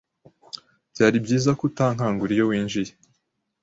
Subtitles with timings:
[0.91, 2.91] Byari byiza ko utankangura iyo winjiye.